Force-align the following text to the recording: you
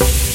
you 0.00 0.29